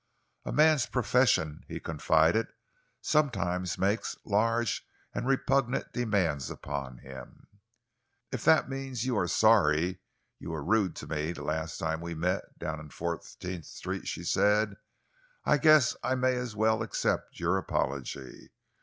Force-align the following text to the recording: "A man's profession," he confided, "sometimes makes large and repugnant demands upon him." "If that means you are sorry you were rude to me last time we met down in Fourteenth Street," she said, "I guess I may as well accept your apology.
"A 0.45 0.51
man's 0.51 0.87
profession," 0.87 1.63
he 1.67 1.79
confided, 1.79 2.47
"sometimes 3.01 3.77
makes 3.77 4.17
large 4.25 4.83
and 5.13 5.27
repugnant 5.27 5.93
demands 5.93 6.49
upon 6.49 6.97
him." 6.97 7.45
"If 8.31 8.43
that 8.45 8.67
means 8.67 9.05
you 9.05 9.15
are 9.19 9.27
sorry 9.27 9.99
you 10.39 10.49
were 10.49 10.63
rude 10.63 10.95
to 10.95 11.07
me 11.07 11.35
last 11.35 11.77
time 11.77 12.01
we 12.01 12.15
met 12.15 12.57
down 12.57 12.79
in 12.79 12.89
Fourteenth 12.89 13.65
Street," 13.67 14.07
she 14.07 14.23
said, 14.23 14.77
"I 15.45 15.59
guess 15.59 15.95
I 16.01 16.15
may 16.15 16.33
as 16.35 16.55
well 16.55 16.81
accept 16.81 17.39
your 17.39 17.59
apology. 17.59 18.49